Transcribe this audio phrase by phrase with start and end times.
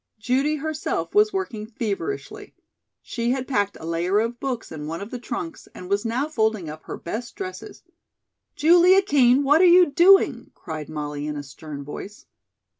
[0.17, 2.55] Judy herself was working feverishly.
[3.03, 6.27] She had packed a layer of books in one of the trunks and was now
[6.27, 7.83] folding up her best dresses.
[8.55, 12.25] "Julia Kean, what are you doing?" cried Molly in a stern voice.